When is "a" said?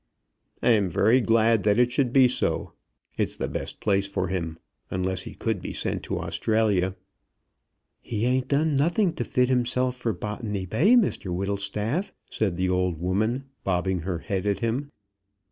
8.45-8.65